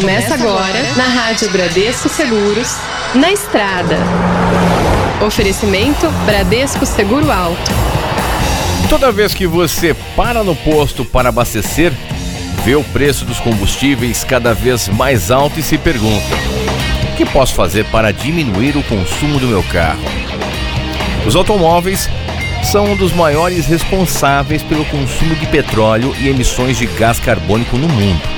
Começa 0.00 0.34
agora 0.34 0.82
na 0.94 1.04
Rádio 1.04 1.50
Bradesco 1.50 2.10
Seguros, 2.10 2.76
na 3.14 3.32
estrada. 3.32 3.96
Oferecimento 5.26 6.10
Bradesco 6.26 6.84
Seguro 6.84 7.32
Alto. 7.32 7.72
Toda 8.90 9.10
vez 9.10 9.32
que 9.32 9.46
você 9.46 9.96
para 10.14 10.44
no 10.44 10.54
posto 10.54 11.02
para 11.02 11.30
abastecer, 11.30 11.94
vê 12.62 12.76
o 12.76 12.84
preço 12.84 13.24
dos 13.24 13.40
combustíveis 13.40 14.22
cada 14.22 14.52
vez 14.52 14.86
mais 14.86 15.30
alto 15.30 15.58
e 15.58 15.62
se 15.62 15.78
pergunta: 15.78 16.36
o 17.10 17.16
que 17.16 17.24
posso 17.24 17.54
fazer 17.54 17.86
para 17.86 18.12
diminuir 18.12 18.76
o 18.76 18.82
consumo 18.82 19.40
do 19.40 19.46
meu 19.46 19.62
carro? 19.62 20.04
Os 21.26 21.34
automóveis 21.34 22.06
são 22.70 22.84
um 22.84 22.96
dos 22.96 23.14
maiores 23.14 23.64
responsáveis 23.64 24.62
pelo 24.62 24.84
consumo 24.84 25.34
de 25.36 25.46
petróleo 25.46 26.14
e 26.20 26.28
emissões 26.28 26.76
de 26.76 26.84
gás 26.84 27.18
carbônico 27.18 27.78
no 27.78 27.88
mundo. 27.88 28.35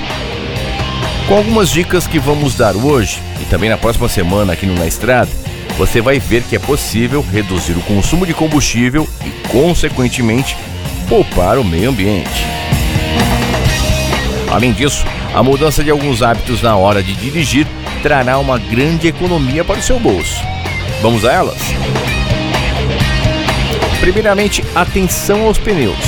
Com 1.29 1.37
algumas 1.37 1.69
dicas 1.69 2.07
que 2.07 2.19
vamos 2.19 2.55
dar 2.55 2.75
hoje 2.75 3.21
e 3.39 3.45
também 3.45 3.69
na 3.69 3.77
próxima 3.77 4.09
semana 4.09 4.55
aqui 4.55 4.65
no 4.65 4.75
Na 4.75 4.87
Estrada, 4.87 5.31
você 5.77 6.01
vai 6.01 6.19
ver 6.19 6.43
que 6.43 6.57
é 6.57 6.59
possível 6.59 7.21
reduzir 7.21 7.75
o 7.77 7.83
consumo 7.83 8.25
de 8.25 8.33
combustível 8.33 9.07
e, 9.23 9.49
consequentemente, 9.49 10.57
poupar 11.07 11.59
o 11.59 11.65
meio 11.65 11.91
ambiente. 11.91 12.47
Além 14.51 14.73
disso, 14.73 15.05
a 15.35 15.43
mudança 15.43 15.85
de 15.85 15.91
alguns 15.91 16.23
hábitos 16.23 16.63
na 16.63 16.75
hora 16.79 17.03
de 17.03 17.15
dirigir 17.15 17.67
trará 18.03 18.39
uma 18.39 18.59
grande 18.59 19.09
economia 19.09 19.63
para 19.63 19.81
o 19.81 19.83
seu 19.83 20.01
bolso. 20.01 20.43
Vamos 21.03 21.27
a 21.27 21.33
elas? 21.33 21.59
Primeiramente, 24.01 24.65
atenção 24.75 25.43
aos 25.43 25.59
pneus. 25.59 26.08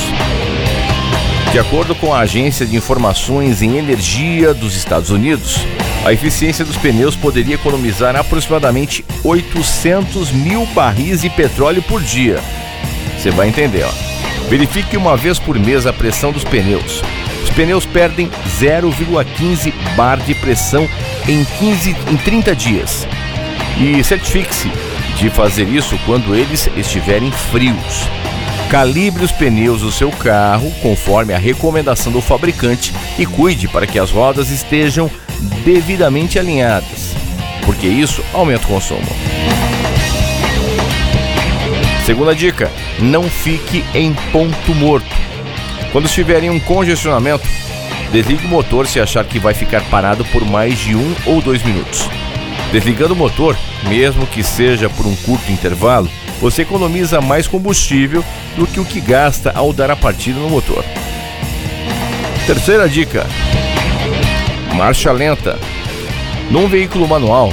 De 1.52 1.58
acordo 1.58 1.96
com 1.96 2.14
a 2.14 2.20
Agência 2.20 2.64
de 2.64 2.76
Informações 2.76 3.60
em 3.60 3.76
Energia 3.76 4.54
dos 4.54 4.76
Estados 4.76 5.10
Unidos, 5.10 5.66
a 6.04 6.12
eficiência 6.12 6.64
dos 6.64 6.76
pneus 6.76 7.16
poderia 7.16 7.56
economizar 7.56 8.14
aproximadamente 8.14 9.04
800 9.24 10.30
mil 10.30 10.64
barris 10.66 11.22
de 11.22 11.28
petróleo 11.28 11.82
por 11.82 12.00
dia. 12.00 12.38
Você 13.18 13.32
vai 13.32 13.48
entender, 13.48 13.82
ó. 13.82 13.90
Verifique 14.48 14.96
uma 14.96 15.16
vez 15.16 15.40
por 15.40 15.58
mês 15.58 15.86
a 15.86 15.92
pressão 15.92 16.30
dos 16.30 16.44
pneus. 16.44 17.02
Os 17.42 17.50
pneus 17.50 17.84
perdem 17.84 18.30
0,15 18.60 19.72
bar 19.96 20.18
de 20.20 20.36
pressão 20.36 20.88
em, 21.28 21.44
15, 21.44 21.96
em 22.12 22.16
30 22.16 22.54
dias. 22.54 23.08
E 23.76 24.02
certifique-se 24.04 24.70
de 25.16 25.28
fazer 25.30 25.68
isso 25.68 25.98
quando 26.06 26.32
eles 26.32 26.70
estiverem 26.76 27.32
frios. 27.32 28.08
Calibre 28.70 29.24
os 29.24 29.32
pneus 29.32 29.82
do 29.82 29.90
seu 29.90 30.12
carro 30.12 30.70
conforme 30.80 31.34
a 31.34 31.38
recomendação 31.38 32.12
do 32.12 32.20
fabricante 32.20 32.94
e 33.18 33.26
cuide 33.26 33.66
para 33.66 33.84
que 33.84 33.98
as 33.98 34.12
rodas 34.12 34.48
estejam 34.48 35.10
devidamente 35.64 36.38
alinhadas, 36.38 37.16
porque 37.66 37.88
isso 37.88 38.24
aumenta 38.32 38.64
o 38.66 38.68
consumo. 38.68 39.08
Segunda 42.06 42.32
dica: 42.32 42.70
não 43.00 43.24
fique 43.24 43.84
em 43.92 44.14
ponto 44.30 44.72
morto. 44.72 45.16
Quando 45.90 46.06
estiver 46.06 46.44
em 46.44 46.50
um 46.50 46.60
congestionamento, 46.60 47.48
desligue 48.12 48.46
o 48.46 48.50
motor 48.50 48.86
se 48.86 49.00
achar 49.00 49.24
que 49.24 49.40
vai 49.40 49.52
ficar 49.52 49.82
parado 49.90 50.24
por 50.26 50.44
mais 50.44 50.78
de 50.78 50.94
um 50.94 51.16
ou 51.26 51.42
dois 51.42 51.60
minutos. 51.64 52.08
Desligando 52.70 53.14
o 53.14 53.16
motor, 53.16 53.56
mesmo 53.88 54.28
que 54.28 54.44
seja 54.44 54.88
por 54.88 55.06
um 55.06 55.16
curto 55.16 55.50
intervalo, 55.50 56.08
você 56.40 56.62
economiza 56.62 57.20
mais 57.20 57.46
combustível 57.46 58.24
do 58.56 58.66
que 58.66 58.80
o 58.80 58.84
que 58.84 59.00
gasta 59.00 59.52
ao 59.54 59.72
dar 59.72 59.90
a 59.90 59.96
partida 59.96 60.40
no 60.40 60.48
motor. 60.48 60.84
Terceira 62.46 62.88
dica: 62.88 63.26
marcha 64.74 65.12
lenta. 65.12 65.58
Num 66.50 66.66
veículo 66.66 67.06
manual, 67.06 67.52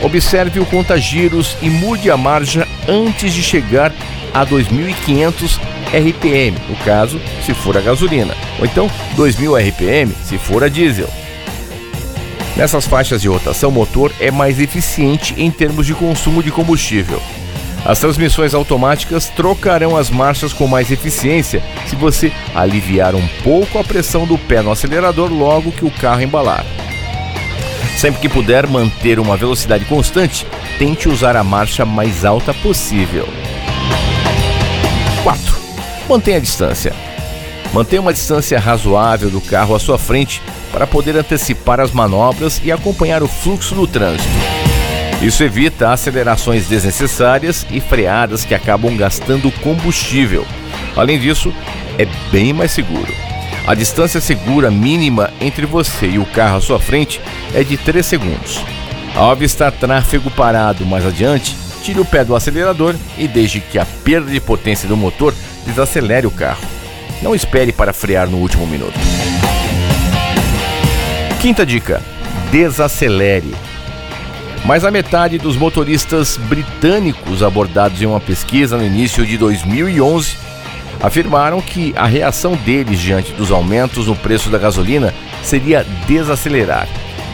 observe 0.00 0.58
o 0.58 0.64
contagiros 0.64 1.54
e 1.60 1.68
mude 1.68 2.10
a 2.10 2.16
marcha 2.16 2.66
antes 2.88 3.34
de 3.34 3.42
chegar 3.42 3.92
a 4.32 4.46
2.500 4.46 5.60
RPM, 5.92 6.56
no 6.70 6.76
caso, 6.76 7.20
se 7.44 7.52
for 7.52 7.76
a 7.76 7.80
gasolina, 7.82 8.34
ou 8.58 8.64
então 8.64 8.90
2.000 9.16 9.68
RPM 9.68 10.14
se 10.24 10.38
for 10.38 10.64
a 10.64 10.68
diesel. 10.68 11.10
Nessas 12.56 12.86
faixas 12.86 13.20
de 13.20 13.28
rotação, 13.28 13.68
o 13.68 13.72
motor 13.72 14.12
é 14.18 14.30
mais 14.30 14.58
eficiente 14.58 15.34
em 15.36 15.50
termos 15.50 15.86
de 15.86 15.94
consumo 15.94 16.42
de 16.42 16.50
combustível. 16.50 17.20
As 17.84 17.98
transmissões 17.98 18.54
automáticas 18.54 19.28
trocarão 19.28 19.96
as 19.96 20.08
marchas 20.08 20.52
com 20.52 20.68
mais 20.68 20.90
eficiência 20.90 21.62
se 21.86 21.96
você 21.96 22.32
aliviar 22.54 23.14
um 23.14 23.26
pouco 23.42 23.78
a 23.78 23.84
pressão 23.84 24.24
do 24.24 24.38
pé 24.38 24.62
no 24.62 24.70
acelerador 24.70 25.32
logo 25.32 25.72
que 25.72 25.84
o 25.84 25.90
carro 25.90 26.22
embalar. 26.22 26.64
Sempre 27.96 28.20
que 28.20 28.28
puder 28.28 28.66
manter 28.68 29.18
uma 29.18 29.36
velocidade 29.36 29.84
constante, 29.84 30.46
tente 30.78 31.08
usar 31.08 31.36
a 31.36 31.44
marcha 31.44 31.84
mais 31.84 32.24
alta 32.24 32.54
possível. 32.54 33.28
4. 35.24 35.56
Mantenha 36.08 36.36
a 36.36 36.40
distância. 36.40 36.94
Mantenha 37.72 38.02
uma 38.02 38.12
distância 38.12 38.58
razoável 38.60 39.30
do 39.30 39.40
carro 39.40 39.74
à 39.74 39.78
sua 39.78 39.98
frente 39.98 40.40
para 40.70 40.86
poder 40.86 41.16
antecipar 41.16 41.80
as 41.80 41.90
manobras 41.90 42.60
e 42.64 42.70
acompanhar 42.70 43.22
o 43.22 43.28
fluxo 43.28 43.74
do 43.74 43.86
trânsito. 43.86 44.28
Isso 45.22 45.44
evita 45.44 45.92
acelerações 45.92 46.66
desnecessárias 46.66 47.64
e 47.70 47.80
freadas 47.80 48.44
que 48.44 48.56
acabam 48.56 48.96
gastando 48.96 49.52
combustível. 49.62 50.44
Além 50.96 51.18
disso, 51.18 51.54
é 51.96 52.06
bem 52.32 52.52
mais 52.52 52.72
seguro. 52.72 53.14
A 53.64 53.74
distância 53.74 54.20
segura 54.20 54.68
mínima 54.68 55.30
entre 55.40 55.64
você 55.64 56.06
e 56.06 56.18
o 56.18 56.24
carro 56.26 56.56
à 56.56 56.60
sua 56.60 56.80
frente 56.80 57.20
é 57.54 57.62
de 57.62 57.76
3 57.76 58.04
segundos. 58.04 58.60
Ao 59.14 59.30
avistar 59.30 59.70
tráfego 59.70 60.28
parado 60.28 60.84
mais 60.84 61.06
adiante, 61.06 61.56
tire 61.84 62.00
o 62.00 62.04
pé 62.04 62.24
do 62.24 62.34
acelerador 62.34 62.96
e 63.16 63.28
deixe 63.28 63.60
que 63.60 63.78
a 63.78 63.86
perda 63.86 64.28
de 64.28 64.40
potência 64.40 64.88
do 64.88 64.96
motor 64.96 65.32
desacelere 65.64 66.26
o 66.26 66.32
carro. 66.32 66.62
Não 67.22 67.32
espere 67.32 67.72
para 67.72 67.92
frear 67.92 68.28
no 68.28 68.38
último 68.38 68.66
minuto. 68.66 68.98
Quinta 71.40 71.64
dica: 71.64 72.02
desacelere. 72.50 73.54
Mais 74.64 74.84
a 74.84 74.90
metade 74.90 75.38
dos 75.38 75.56
motoristas 75.56 76.36
britânicos 76.36 77.42
abordados 77.42 78.00
em 78.00 78.06
uma 78.06 78.20
pesquisa 78.20 78.76
no 78.76 78.84
início 78.84 79.26
de 79.26 79.36
2011 79.36 80.36
afirmaram 81.00 81.60
que 81.60 81.92
a 81.96 82.06
reação 82.06 82.54
deles 82.54 83.00
diante 83.00 83.32
dos 83.32 83.50
aumentos 83.50 84.06
no 84.06 84.14
preço 84.14 84.48
da 84.50 84.58
gasolina 84.58 85.12
seria 85.42 85.84
desacelerar. 86.06 86.86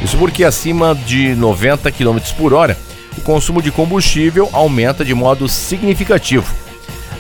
Isso 0.03 0.17
porque 0.17 0.43
acima 0.43 0.95
de 0.95 1.35
90 1.35 1.93
km 1.93 2.19
por 2.37 2.55
hora, 2.55 2.79
o 3.17 3.21
consumo 3.21 3.61
de 3.61 3.71
combustível 3.71 4.49
aumenta 4.53 5.05
de 5.05 5.13
modo 5.13 5.49
significativo. 5.49 6.47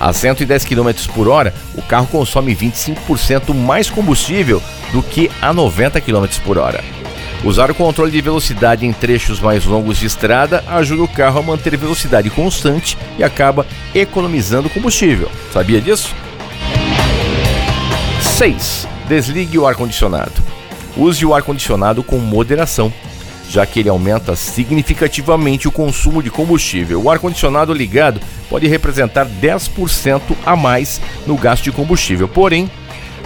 A 0.00 0.12
110 0.12 0.64
km 0.64 0.90
por 1.12 1.28
hora, 1.28 1.52
o 1.74 1.82
carro 1.82 2.06
consome 2.06 2.54
25% 2.54 3.52
mais 3.52 3.90
combustível 3.90 4.62
do 4.92 5.02
que 5.02 5.30
a 5.42 5.52
90 5.52 6.00
km 6.00 6.26
por 6.44 6.56
hora. 6.56 6.82
Usar 7.44 7.70
o 7.70 7.74
controle 7.74 8.10
de 8.10 8.20
velocidade 8.20 8.84
em 8.84 8.92
trechos 8.92 9.40
mais 9.40 9.64
longos 9.64 9.98
de 9.98 10.06
estrada 10.06 10.64
ajuda 10.66 11.04
o 11.04 11.08
carro 11.08 11.38
a 11.38 11.42
manter 11.42 11.76
velocidade 11.76 12.28
constante 12.30 12.98
e 13.16 13.22
acaba 13.22 13.66
economizando 13.94 14.68
combustível. 14.68 15.30
Sabia 15.52 15.80
disso? 15.80 16.14
6. 18.20 18.88
Desligue 19.08 19.58
o 19.58 19.66
ar-condicionado. 19.66 20.32
Use 20.96 21.24
o 21.24 21.32
ar-condicionado 21.32 22.02
com 22.02 22.18
moderação 22.18 22.92
já 23.48 23.64
que 23.64 23.80
ele 23.80 23.88
aumenta 23.88 24.36
significativamente 24.36 25.66
o 25.66 25.72
consumo 25.72 26.22
de 26.22 26.30
combustível. 26.30 27.02
O 27.02 27.10
ar-condicionado 27.10 27.72
ligado 27.72 28.20
pode 28.48 28.66
representar 28.68 29.26
10% 29.26 30.20
a 30.44 30.54
mais 30.54 31.00
no 31.26 31.36
gasto 31.36 31.64
de 31.64 31.72
combustível, 31.72 32.28
porém, 32.28 32.70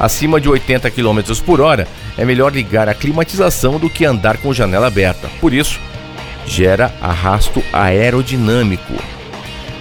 acima 0.02 0.40
de 0.40 0.48
80 0.48 0.90
km 0.90 1.20
por 1.46 1.60
hora, 1.60 1.86
é 2.18 2.24
melhor 2.24 2.52
ligar 2.52 2.88
a 2.88 2.94
climatização 2.94 3.78
do 3.78 3.88
que 3.88 4.04
andar 4.04 4.36
com 4.38 4.52
janela 4.52 4.88
aberta. 4.88 5.30
Por 5.40 5.54
isso, 5.54 5.78
gera 6.44 6.92
arrasto 7.00 7.62
aerodinâmico. 7.72 8.92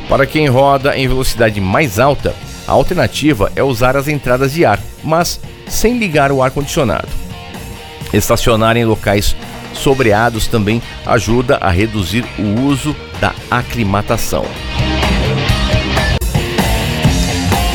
Para 0.07 0.27
quem 0.27 0.47
roda 0.47 0.95
em 0.95 1.07
velocidade 1.07 1.59
mais 1.59 1.99
alta, 1.99 2.35
a 2.67 2.71
alternativa 2.71 3.51
é 3.55 3.63
usar 3.63 3.97
as 3.97 4.07
entradas 4.07 4.53
de 4.53 4.63
ar, 4.63 4.79
mas 5.03 5.39
sem 5.67 5.97
ligar 5.97 6.31
o 6.31 6.43
ar-condicionado. 6.43 7.07
Estacionar 8.13 8.77
em 8.77 8.85
locais 8.85 9.35
sobreados 9.73 10.45
também 10.47 10.81
ajuda 11.05 11.57
a 11.57 11.71
reduzir 11.71 12.25
o 12.37 12.61
uso 12.61 12.95
da 13.19 13.33
aclimatação. 13.49 14.45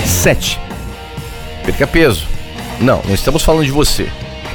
7. 0.05 0.61
Perca 1.65 1.87
peso. 1.87 2.36
Não, 2.81 3.01
não 3.05 3.15
estamos 3.15 3.43
falando 3.43 3.65
de 3.65 3.71
você, 3.71 4.09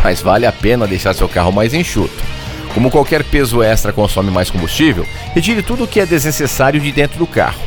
mas 0.04 0.22
vale 0.22 0.46
a 0.46 0.52
pena 0.52 0.88
deixar 0.88 1.14
seu 1.14 1.28
carro 1.28 1.52
mais 1.52 1.74
enxuto. 1.74 2.24
Como 2.74 2.92
qualquer 2.92 3.24
peso 3.24 3.62
extra 3.62 3.92
consome 3.92 4.32
mais 4.32 4.50
combustível, 4.50 5.06
retire 5.34 5.62
tudo 5.62 5.84
o 5.84 5.88
que 5.88 6.00
é 6.00 6.06
desnecessário 6.06 6.80
de 6.80 6.92
dentro 6.92 7.18
do 7.18 7.28
carro. 7.28 7.60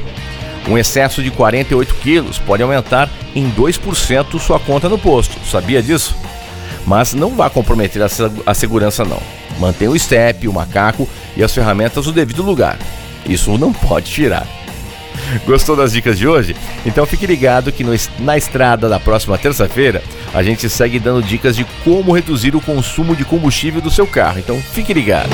Um 0.66 0.78
excesso 0.78 1.22
de 1.22 1.30
48 1.30 1.94
quilos 1.96 2.38
pode 2.38 2.62
aumentar 2.62 3.10
em 3.34 3.50
2% 3.50 4.38
sua 4.38 4.58
conta 4.58 4.88
no 4.88 4.98
posto. 4.98 5.36
Sabia 5.46 5.82
disso? 5.82 6.16
Mas 6.86 7.12
não 7.12 7.34
vá 7.34 7.50
comprometer 7.50 8.02
a 8.46 8.54
segurança 8.54 9.04
não. 9.04 9.20
Mantenha 9.58 9.90
o 9.90 9.98
step, 9.98 10.48
o 10.48 10.52
macaco 10.52 11.08
e 11.36 11.42
as 11.42 11.52
ferramentas 11.52 12.06
no 12.06 12.12
devido 12.12 12.42
lugar. 12.42 12.78
Isso 13.26 13.56
não 13.58 13.72
pode 13.72 14.10
tirar. 14.10 14.46
Gostou 15.46 15.76
das 15.76 15.92
dicas 15.92 16.18
de 16.18 16.26
hoje? 16.26 16.56
Então 16.86 17.06
fique 17.06 17.26
ligado 17.26 17.72
que 17.72 17.84
no, 17.84 17.92
na 18.20 18.36
estrada 18.36 18.88
da 18.88 19.00
próxima 19.00 19.36
terça-feira 19.36 20.02
a 20.32 20.42
gente 20.42 20.68
segue 20.68 20.98
dando 20.98 21.22
dicas 21.22 21.56
de 21.56 21.64
como 21.84 22.12
reduzir 22.12 22.54
o 22.56 22.60
consumo 22.60 23.14
de 23.14 23.24
combustível 23.24 23.80
do 23.80 23.90
seu 23.90 24.06
carro. 24.06 24.38
Então 24.38 24.60
fique 24.60 24.92
ligado. 24.92 25.30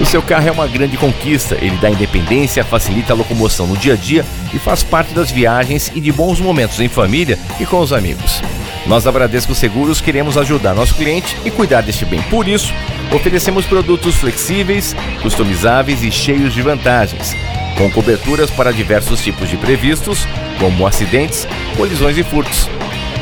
O 0.00 0.06
seu 0.06 0.22
carro 0.22 0.48
é 0.48 0.50
uma 0.50 0.66
grande 0.66 0.96
conquista, 0.96 1.56
ele 1.60 1.76
dá 1.76 1.90
independência, 1.90 2.64
facilita 2.64 3.12
a 3.12 3.16
locomoção 3.16 3.66
no 3.66 3.76
dia 3.76 3.92
a 3.92 3.96
dia 3.96 4.24
e 4.52 4.58
faz 4.58 4.82
parte 4.82 5.12
das 5.12 5.30
viagens 5.30 5.92
e 5.94 6.00
de 6.00 6.10
bons 6.10 6.40
momentos 6.40 6.80
em 6.80 6.88
família 6.88 7.38
e 7.60 7.66
com 7.66 7.80
os 7.80 7.92
amigos. 7.92 8.40
Nós 8.86 9.04
da 9.04 9.12
Bradesco 9.12 9.54
Seguros 9.54 10.00
queremos 10.00 10.36
ajudar 10.36 10.74
nosso 10.74 10.94
cliente 10.94 11.36
e 11.44 11.50
cuidar 11.50 11.82
deste 11.82 12.04
bem. 12.04 12.22
Por 12.22 12.48
isso, 12.48 12.72
oferecemos 13.12 13.66
produtos 13.66 14.16
flexíveis, 14.16 14.96
customizáveis 15.22 16.02
e 16.02 16.10
cheios 16.10 16.54
de 16.54 16.62
vantagens, 16.62 17.36
com 17.76 17.90
coberturas 17.90 18.50
para 18.50 18.72
diversos 18.72 19.22
tipos 19.22 19.48
de 19.48 19.56
previstos, 19.56 20.26
como 20.58 20.86
acidentes, 20.86 21.46
colisões 21.76 22.16
e 22.16 22.22
furtos. 22.22 22.68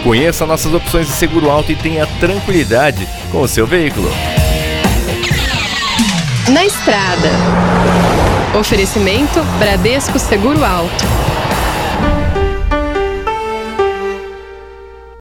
Conheça 0.03 0.47
nossas 0.47 0.73
opções 0.73 1.07
de 1.07 1.13
seguro 1.13 1.51
alto 1.51 1.73
e 1.73 1.77
tenha 1.77 2.07
tranquilidade 2.21 3.07
com 3.31 3.41
o 3.41 3.49
seu 3.49 3.67
veículo. 3.67 4.11
Na 6.49 6.65
estrada. 6.65 7.29
Oferecimento 8.59 9.43
Bradesco 9.59 10.19
Seguro 10.19 10.65
Alto. 10.65 11.18